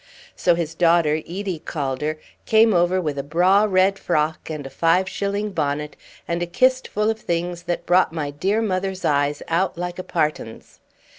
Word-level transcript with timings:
So 0.35 0.55
his 0.55 0.73
daughter, 0.73 1.17
Edie 1.17 1.61
Calder, 1.63 2.17
came 2.47 2.73
over 2.73 2.99
with 2.99 3.19
a 3.19 3.23
braw 3.23 3.67
red 3.69 3.99
frock 3.99 4.49
and 4.49 4.65
a 4.65 4.69
five 4.71 5.07
shilling 5.07 5.51
bonnet, 5.51 5.95
and 6.27 6.41
a 6.41 6.47
kist 6.47 6.87
full 6.87 7.11
of 7.11 7.19
things 7.19 7.61
that 7.69 7.85
brought 7.85 8.11
my 8.11 8.31
dear 8.31 8.63
mother's 8.63 9.05
eyes 9.05 9.43
out 9.47 9.77
like 9.77 9.99
a 9.99 10.03
partan's. 10.03 10.79